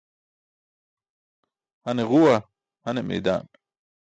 Hane 1.85 2.03
guẏa, 2.09 2.35
hane 2.83 3.01
maidan. 3.07 3.43